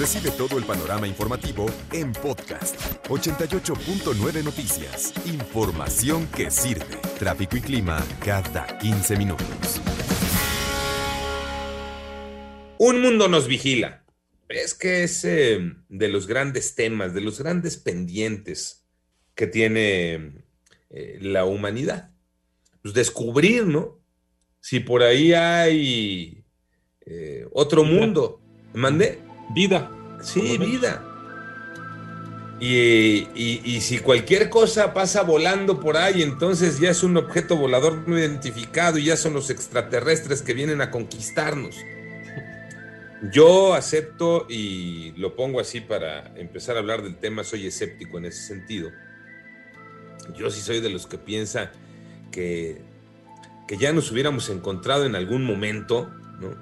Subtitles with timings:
[0.00, 2.74] Recibe todo el panorama informativo en podcast
[3.08, 5.12] 88.9 Noticias.
[5.26, 6.96] Información que sirve.
[7.18, 9.82] Tráfico y clima cada 15 minutos.
[12.78, 14.02] Un mundo nos vigila.
[14.48, 18.86] Es que es eh, de los grandes temas, de los grandes pendientes
[19.34, 20.46] que tiene
[20.88, 22.10] eh, la humanidad.
[22.80, 24.00] Pues descubrir, ¿no?
[24.60, 26.42] Si por ahí hay
[27.04, 28.40] eh, otro mundo.
[28.72, 29.29] ¿Mandé?
[29.54, 29.90] Vida.
[30.22, 31.02] Sí, vida.
[32.60, 38.06] Y, y, si cualquier cosa pasa volando por ahí, entonces ya es un objeto volador
[38.06, 41.74] no identificado y ya son los extraterrestres que vienen a conquistarnos.
[43.32, 48.26] Yo acepto y lo pongo así para empezar a hablar del tema, soy escéptico en
[48.26, 48.90] ese sentido.
[50.36, 51.72] Yo sí soy de los que piensa
[52.30, 52.82] que,
[53.66, 56.54] que ya nos hubiéramos encontrado en algún momento, ¿no?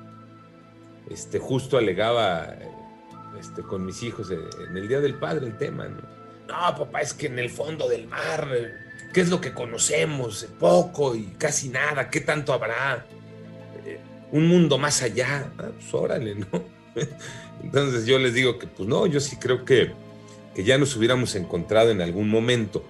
[1.10, 2.54] Este, justo alegaba
[3.38, 5.88] este, con mis hijos en el Día del Padre el tema.
[5.88, 6.18] ¿no?
[6.48, 8.48] no, papá, es que en el fondo del mar,
[9.12, 10.48] ¿qué es lo que conocemos?
[10.58, 13.06] Poco y casi nada, ¿qué tanto habrá?
[13.84, 14.00] Eh,
[14.32, 16.46] un mundo más allá, ah, pues órale, ¿no?
[17.62, 19.92] Entonces yo les digo que pues no, yo sí creo que,
[20.54, 22.84] que ya nos hubiéramos encontrado en algún momento.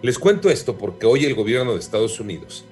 [0.00, 2.64] Les cuento esto porque hoy el gobierno de Estados Unidos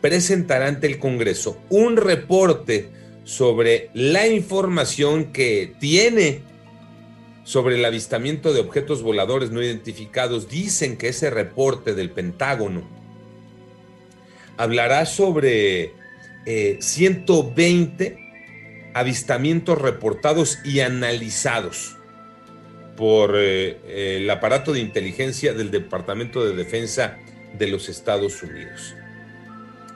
[0.00, 2.90] presentará ante el Congreso un reporte
[3.24, 6.42] sobre la información que tiene
[7.48, 12.82] sobre el avistamiento de objetos voladores no identificados, dicen que ese reporte del Pentágono
[14.58, 15.94] hablará sobre
[16.44, 18.18] 120 eh,
[18.92, 21.96] avistamientos reportados y analizados
[22.98, 27.16] por eh, el aparato de inteligencia del Departamento de Defensa
[27.58, 28.94] de los Estados Unidos.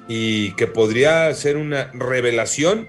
[0.08, 2.88] Y que podría ser una revelación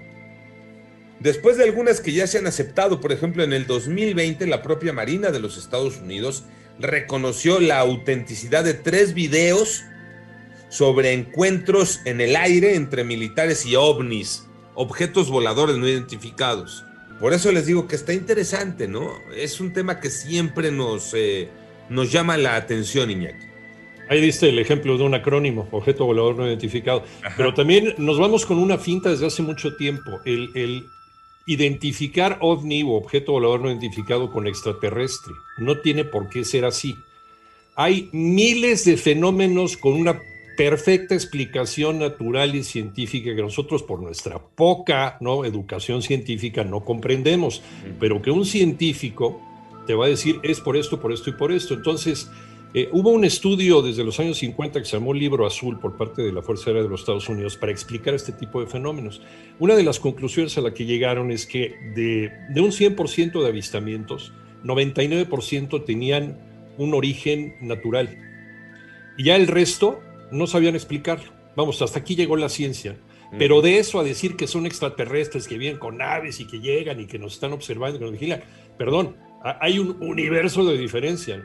[1.24, 4.92] Después de algunas que ya se han aceptado, por ejemplo, en el 2020 la propia
[4.92, 6.44] Marina de los Estados Unidos
[6.78, 9.84] reconoció la autenticidad de tres videos
[10.68, 16.84] sobre encuentros en el aire entre militares y ovnis, objetos voladores no identificados.
[17.18, 19.10] Por eso les digo que está interesante, ¿no?
[19.34, 21.48] Es un tema que siempre nos, eh,
[21.88, 23.46] nos llama la atención, Iñaki.
[24.10, 27.02] Ahí diste el ejemplo de un acrónimo, objeto volador no identificado.
[27.38, 30.20] Pero también nos vamos con una finta desde hace mucho tiempo.
[30.26, 30.86] El, el,
[31.46, 35.34] identificar ovni o objeto volador no identificado con extraterrestre.
[35.58, 36.96] No tiene por qué ser así.
[37.76, 40.20] Hay miles de fenómenos con una
[40.56, 45.44] perfecta explicación natural y científica que nosotros por nuestra poca ¿no?
[45.44, 47.62] educación científica no comprendemos,
[47.98, 49.40] pero que un científico
[49.86, 51.74] te va a decir es por esto, por esto y por esto.
[51.74, 52.30] Entonces,
[52.76, 56.22] eh, hubo un estudio desde los años 50 que se llamó Libro Azul por parte
[56.22, 59.22] de la Fuerza Aérea de los Estados Unidos para explicar este tipo de fenómenos.
[59.60, 63.46] Una de las conclusiones a la que llegaron es que de, de un 100% de
[63.46, 64.32] avistamientos,
[64.64, 66.36] 99% tenían
[66.76, 68.18] un origen natural.
[69.16, 70.00] Y ya el resto
[70.32, 71.30] no sabían explicarlo.
[71.54, 72.96] Vamos, hasta aquí llegó la ciencia.
[73.38, 77.00] Pero de eso a decir que son extraterrestres que vienen con naves y que llegan
[77.00, 78.42] y que nos están observando, que nos vigilan,
[78.76, 79.16] perdón,
[79.60, 81.44] hay un universo de diferencia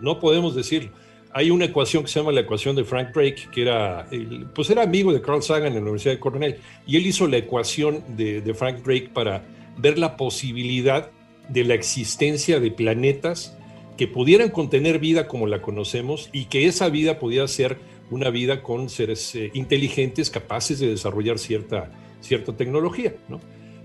[0.00, 0.90] no podemos decir.
[1.32, 4.08] Hay una ecuación que se llama la ecuación de Frank Drake, que era,
[4.52, 6.56] pues era amigo de Carl Sagan en la Universidad de Cornell,
[6.88, 9.44] y él hizo la ecuación de, de Frank Drake para
[9.76, 11.08] ver la posibilidad
[11.48, 13.56] de la existencia de planetas
[13.96, 17.78] que pudieran contener vida como la conocemos y que esa vida pudiera ser
[18.10, 21.90] una vida con seres eh, inteligentes capaces de desarrollar cierta,
[22.20, 23.14] cierta tecnología.
[23.28, 23.40] ¿no?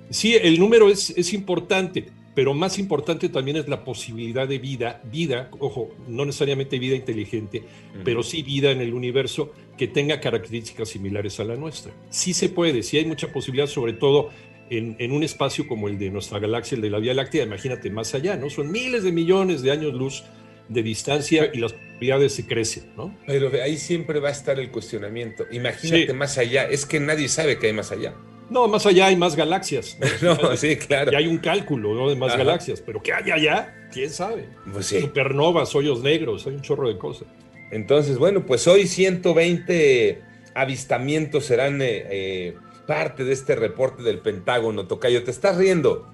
[0.10, 5.02] Sí, el número es, es importante, pero más importante también es la posibilidad de vida,
[5.10, 7.64] vida, ojo, no necesariamente vida inteligente,
[8.04, 11.94] pero sí vida en el universo que tenga características similares a la nuestra.
[12.10, 14.32] Sí se puede, sí hay mucha posibilidad, sobre todo
[14.70, 18.14] en, un espacio como el de nuestra galaxia, el de la Vía Láctea, imagínate más
[18.14, 18.50] allá, ¿no?
[18.50, 20.24] Son miles de millones de años luz
[20.68, 23.16] de distancia y las probabilidades se crecen, ¿no?
[23.26, 25.46] Pero ahí siempre va a estar el cuestionamiento.
[25.52, 28.14] Imagínate más allá, es que nadie sabe que hay más allá.
[28.50, 29.98] No, más allá hay más galaxias.
[30.22, 31.12] No, sí, claro.
[31.12, 33.74] Y hay un cálculo de más galaxias, pero ¿qué hay allá?
[33.92, 34.48] ¿Quién sabe?
[34.72, 35.02] Pues sí.
[35.02, 37.28] Supernovas, hoyos negros, hay un chorro de cosas.
[37.72, 40.22] Entonces, bueno, pues hoy 120
[40.54, 42.56] avistamientos serán eh, eh,
[42.88, 44.88] parte de este reporte del Pentágono.
[44.88, 46.08] Tocayo, ¿te estás riendo?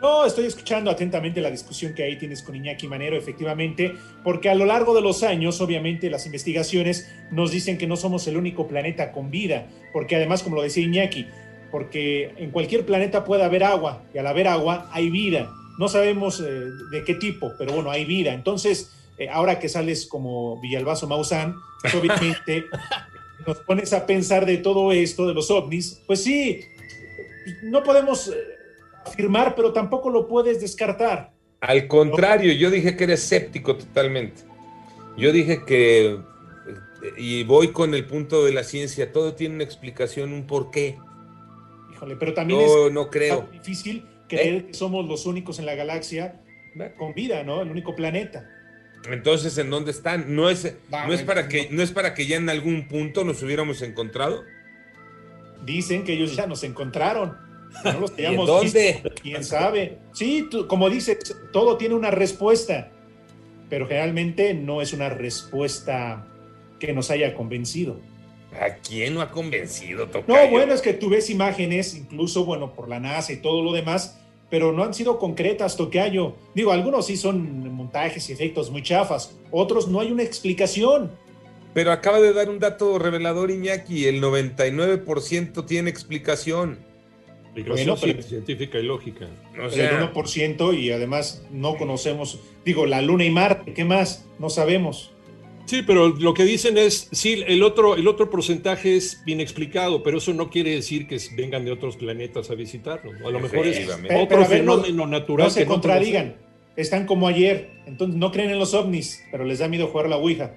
[0.00, 4.54] No, estoy escuchando atentamente la discusión que ahí tienes con Iñaki Manero, efectivamente, porque a
[4.54, 8.68] lo largo de los años, obviamente, las investigaciones nos dicen que no somos el único
[8.68, 11.26] planeta con vida, porque además, como lo decía Iñaki,
[11.74, 15.50] porque en cualquier planeta puede haber agua y al haber agua hay vida.
[15.76, 16.44] No sabemos eh,
[16.92, 18.32] de qué tipo, pero bueno, hay vida.
[18.32, 22.66] Entonces, eh, ahora que sales como Villalbazo Maussan, pues obviamente
[23.46, 26.60] nos pones a pensar de todo esto, de los ovnis, pues sí,
[27.64, 28.34] no podemos eh,
[29.04, 31.32] afirmar, pero tampoco lo puedes descartar.
[31.60, 34.42] Al contrario, yo dije que era escéptico totalmente.
[35.16, 36.20] Yo dije que,
[37.18, 40.98] y voy con el punto de la ciencia, todo tiene una explicación, un porqué.
[41.94, 43.48] Híjole, pero también es no creo.
[43.52, 46.40] difícil creer que somos los únicos en la galaxia
[46.98, 47.62] con vida, ¿no?
[47.62, 48.48] El único planeta.
[49.10, 50.34] Entonces, ¿en dónde están?
[50.34, 51.48] ¿No es, no es, para, no.
[51.48, 54.42] que, ¿No es para que ya en algún punto nos hubiéramos encontrado?
[55.64, 57.36] Dicen que ellos ya nos encontraron.
[57.84, 58.92] No los ¿Y en dónde?
[59.02, 59.98] visto, ¿Quién sabe?
[60.12, 61.18] Sí, tú- como dices,
[61.52, 62.90] todo tiene una respuesta,
[63.68, 66.26] pero generalmente no es una respuesta
[66.78, 68.00] que nos haya convencido.
[68.60, 70.50] ¿A quién no ha convencido, No, Tocayo?
[70.50, 74.20] bueno, es que tú ves imágenes, incluso, bueno, por la NASA y todo lo demás,
[74.50, 76.36] pero no han sido concretas, Tocayo.
[76.54, 81.10] Digo, algunos sí son montajes y efectos muy chafas, otros no hay una explicación.
[81.72, 84.06] Pero acaba de dar un dato revelador, Iñaki.
[84.06, 86.78] El 99% tiene explicación.
[87.46, 89.26] Explicación Bueno, pero- científica y lógica.
[89.58, 94.24] O el sea, 1% y además no conocemos, digo, la Luna y Marte, ¿qué más?
[94.38, 95.12] No sabemos.
[95.66, 100.02] Sí, pero lo que dicen es, sí, el otro, el otro porcentaje es bien explicado,
[100.02, 103.18] pero eso no quiere decir que vengan de otros planetas a visitarnos.
[103.18, 103.28] ¿no?
[103.28, 105.46] A lo mejor es otro ver, no- fenómeno natural.
[105.46, 106.36] No se que contradigan,
[106.76, 110.16] están como ayer, entonces no creen en los ovnis, pero les da miedo jugar la
[110.18, 110.54] Ouija.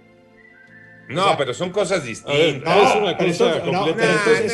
[1.10, 2.36] no, o sea, pero son cosas ver, distintas.
[2.78, 4.52] es una cosa entonces- completamente- pero entonces-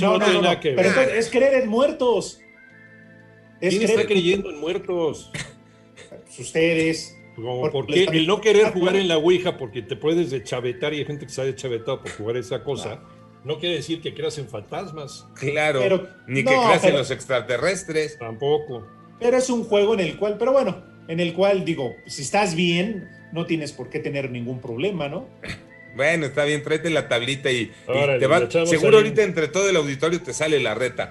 [0.00, 2.40] no, No, pero es creer en muertos.
[3.60, 5.32] Es ¿Quién está creyendo en muertos?
[6.12, 7.16] en ustedes.
[7.40, 8.16] Como, Por- ¿Por les- qué?
[8.18, 11.32] El no querer jugar en la Ouija porque te puedes deschavetar y hay gente que
[11.32, 13.00] se ha deschavetado por jugar esa cosa,
[13.44, 15.26] no quiere decir que creas en fantasmas.
[15.34, 15.80] Claro.
[15.80, 18.18] Pero- Ni que no, creas en los extraterrestres.
[18.18, 18.86] Tampoco.
[19.18, 22.54] Pero es un juego en el cual, pero bueno, en el cual digo, si estás
[22.54, 25.28] bien, no tienes por qué tener ningún problema, ¿no?
[25.96, 29.76] Bueno, está bien, tráete la tablita y, y te va, seguro ahorita entre todo el
[29.76, 31.08] auditorio te sale la reta.